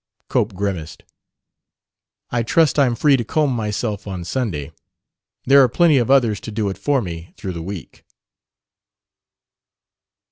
[0.29, 1.03] Cope grimaced.
[2.31, 4.71] "I trust I'm free to comb myself on Sunday.
[5.45, 8.03] There are plenty of others to do it for me through the week."